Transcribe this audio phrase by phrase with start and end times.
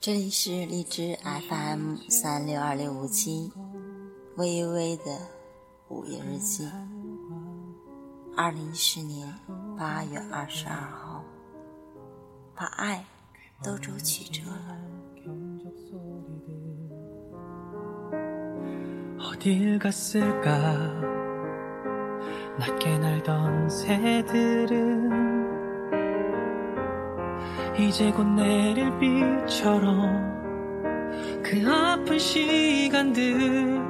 [0.00, 1.16] 这里是荔枝
[1.48, 3.52] FM 三六二六五七，
[4.34, 5.04] 微微的
[5.88, 6.68] 午夜日记。
[8.36, 9.32] 二零一四年
[9.78, 11.22] 八月二十二号，
[12.56, 13.04] 把爱
[13.62, 14.76] 都周曲折了。
[22.59, 25.45] 어딜 갔을까 낮게 날던 새들은
[27.77, 30.33] 이제 곧 내릴 비처럼
[31.43, 33.83] 그 아픈 시간들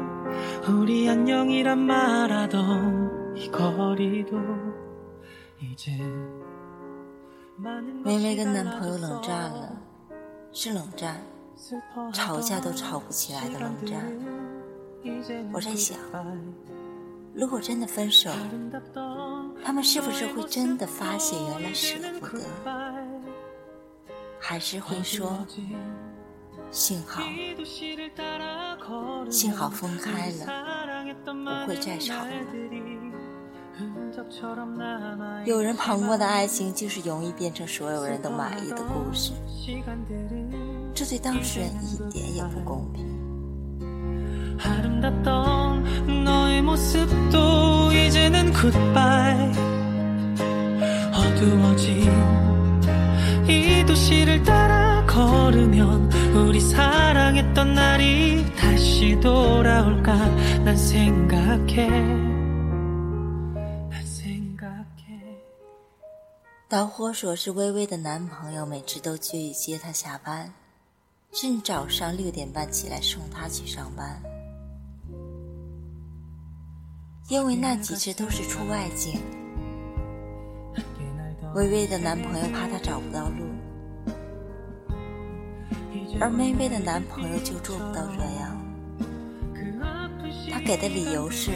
[0.67, 4.37] 우리 안녕이란 말하던 이 거리도
[5.61, 5.91] 이제
[7.57, 9.21] 많은 微微 것이 跟男朋友冷 달라졌어.
[9.21, 9.81] 战了，
[10.51, 11.21] 是冷战，
[11.55, 14.03] 슬퍼하던 吵架都吵不起来的冷战。
[15.03, 16.78] 이제는 我在想， goodbye.
[17.34, 18.30] 如果真的分手，
[19.64, 22.42] 他们是不是会真的发现，原来舍不得，
[24.38, 25.46] 还是会说，
[26.70, 27.22] 幸好
[29.30, 30.46] 幸好分开了，
[31.64, 32.30] 不会再吵了。
[35.46, 39.32] 有人旁观的爱情就是容易变成所有人都满意的故事，
[40.94, 43.09] 这对当事人一点也不公平。
[44.59, 49.51] 아름답던 너의 모습도 이제는 goodbye
[51.13, 52.11] 어두워진
[53.47, 60.15] 이 도시를 따라 걸으면 우리 사랑했던 날이 다시 돌아올까
[60.63, 61.87] 난 생각해
[63.89, 65.21] 난 생각해
[66.67, 70.51] 导火索是微微的男朋友，每次都去接她下班，
[71.31, 74.19] 甚至早上六点半起来送她去上班。
[77.30, 79.20] 因为那几只都是出外景。
[81.54, 83.46] 微微的男朋友怕她找不到路，
[86.20, 88.60] 而微微的男朋友就做不到这样。
[90.50, 91.52] 他给的理由是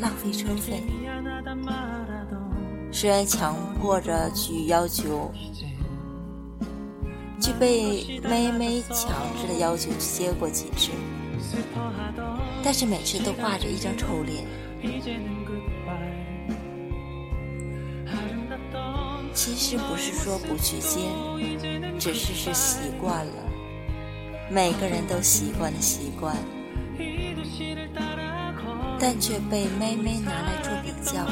[0.00, 0.82] 浪费车费。
[2.90, 5.30] 虽然强迫着去要求，
[7.40, 10.90] 却被妹妹强制的要求去接过几次，
[12.64, 14.44] 但是每次都挂着一张臭脸。
[19.32, 21.00] 其实不是说不去接
[21.98, 23.32] 只是是习惯了
[24.50, 26.34] 每个人都习惯了习惯
[28.98, 31.26] 但却被妹妹拿来做比较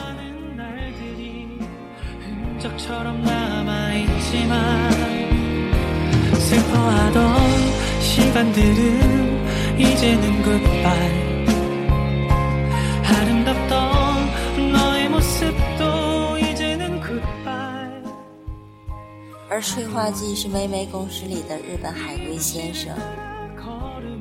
[19.55, 22.93] 而催化剂是妹妹公司里的日本海龟先生。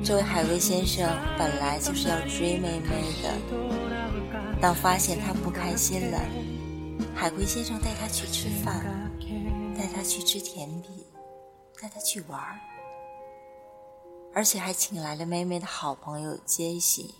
[0.04, 6.20] 这位海龟先生本来就是要追妹妹的，当发现她不开心了，
[7.16, 9.10] 海龟先生带她去吃饭，
[9.76, 11.04] 带她去吃甜品，
[11.82, 12.60] 带她去玩儿，
[14.32, 17.12] 而且还请来了妹妹的好朋友杰西。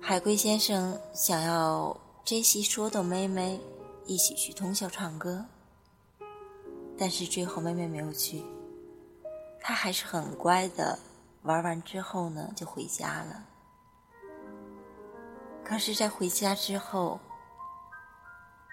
[0.00, 3.60] 海龟先生想要杰西说动妹妹
[4.04, 5.44] 一起去通宵唱歌，
[6.98, 8.44] 但是最后妹妹没有去。
[9.60, 10.98] 她还是很乖的，
[11.42, 13.46] 玩完之后呢，就回家了。
[15.64, 17.18] 可是，在回家之后，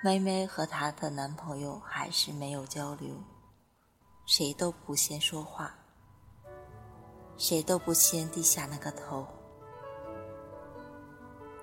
[0.03, 3.15] 妹妹和她的男朋友还是没有交流，
[4.25, 5.73] 谁都不先说话，
[7.37, 9.25] 谁都不先低下那个头，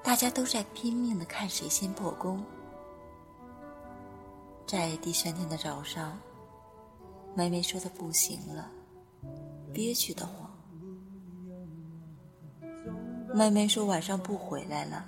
[0.02, 2.42] 大家都在拼命的看谁先破功。
[4.66, 6.18] 在第三天的早上，
[7.36, 8.70] 妹妹说她不行了。
[9.72, 10.50] 憋屈的慌。
[13.34, 15.04] 妹妹说晚上不回来了，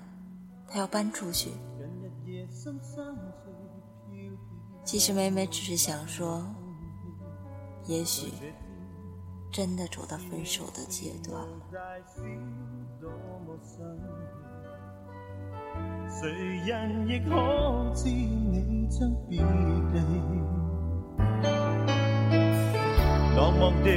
[0.68, 1.50] 她要搬出去。
[4.84, 6.44] 其实妹妹只是想说，
[7.86, 8.30] 也许
[9.50, 11.58] 真的走到分手的阶段了。
[23.68, 23.90] 落地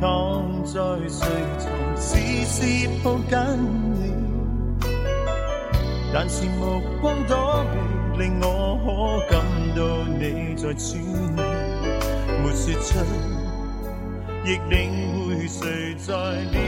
[0.00, 0.72] 躺在
[1.08, 1.28] 睡
[1.60, 2.10] 床，時
[2.44, 3.38] 時抱紧
[3.94, 4.12] 你，
[6.12, 9.40] 但是目光躲避，令我可感
[9.76, 9.80] 到
[10.18, 11.00] 你在轉移，
[12.42, 12.98] 沒說出，
[14.44, 14.74] 亦领
[15.28, 16.12] 会谁在
[16.50, 16.58] 撩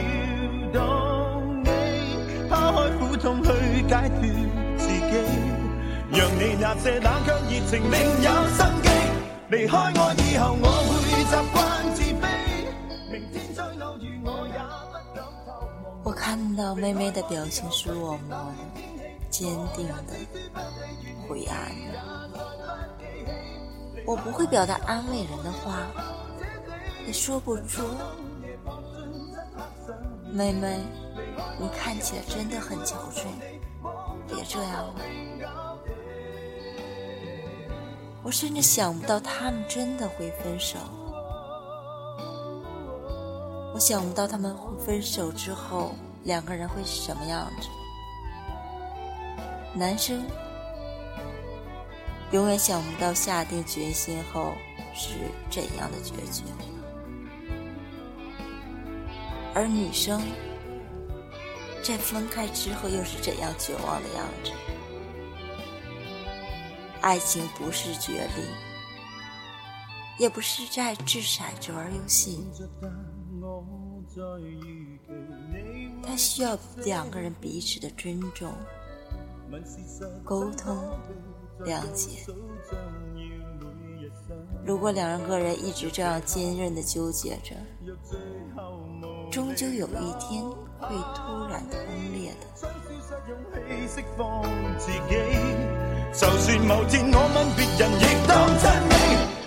[0.72, 1.68] 动你，
[2.48, 3.50] 抛开苦痛去
[3.88, 4.20] 解脱
[4.76, 4.86] 自。
[4.86, 5.00] 己，
[6.12, 8.88] 让你那些冷却热情另有生机。
[9.50, 10.92] 离开我以后，我会
[11.24, 11.63] 习惯
[16.24, 18.56] 看到妹妹的表情是落寞的、
[19.28, 20.14] 坚定的、
[21.28, 22.00] 灰暗的。
[24.06, 25.86] 我不会表达安慰人的话，
[27.06, 27.82] 也说不出。
[30.32, 30.80] 妹妹，
[31.60, 33.26] 你看起来真的很憔悴，
[34.26, 34.94] 别这样了。
[38.22, 40.78] 我甚至想不到他们真的会分手，
[43.74, 45.94] 我想不到他们会分手之后
[46.24, 47.68] 两个人会是什么样子。
[49.74, 50.24] 男生
[52.32, 54.54] 永远想不到下定决心后
[54.94, 55.10] 是
[55.50, 56.42] 怎样的决绝，
[59.54, 60.20] 而女生
[61.82, 64.52] 在分开之后又是怎样绝望的样子。
[67.00, 68.46] 爱情不是决裂，
[70.18, 72.42] 也不是在掷骰子玩游戏，
[76.02, 78.52] 他需要两个人彼此的尊重、
[80.24, 80.76] 沟通、
[81.64, 82.24] 谅解。
[84.64, 87.54] 如果两个人一直这样坚韧的纠结着，
[89.30, 90.42] 终究有一天
[90.78, 91.78] 会突然崩
[92.12, 92.46] 裂的。
[96.12, 98.32] 就算某天我吻别人，亦当
[98.62, 98.64] 真。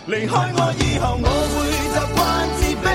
[0.07, 2.17] 离开我以后，我会习惯
[2.57, 2.87] 自卑。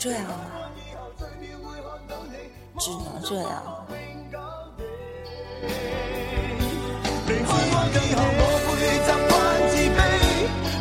[0.00, 0.70] 这样了，
[2.78, 3.84] 只能这样了。
[7.26, 8.68] 我以后，我会
[9.02, 9.30] 习惯
[9.68, 10.00] 自卑。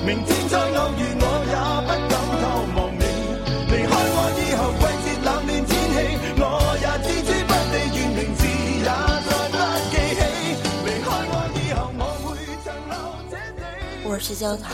[0.05, 0.61] 明天再偶
[0.93, 2.45] 遇，我也不敢透
[2.77, 3.01] 望你。
[3.71, 5.97] 离开我以后，季节冷暖天气，
[6.37, 6.41] 我
[6.77, 9.57] 也置之不理，愿名字也再不
[9.89, 10.21] 记起。
[10.85, 12.25] 离开我以后，我会
[12.63, 12.93] 长留
[13.31, 13.59] 这地。
[14.07, 14.69] 我是焦糖，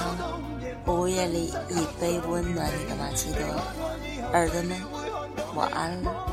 [0.86, 3.40] 午夜里一杯温暖你的玛奇朵，
[4.34, 4.82] 耳朵们，
[5.54, 6.33] 晚安了。